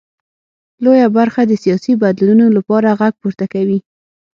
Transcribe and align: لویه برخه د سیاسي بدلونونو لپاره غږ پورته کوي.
لویه 0.83 1.07
برخه 1.17 1.41
د 1.47 1.51
سیاسي 1.63 1.93
بدلونونو 2.03 2.51
لپاره 2.57 2.97
غږ 2.99 3.13
پورته 3.21 3.45
کوي. 3.53 3.79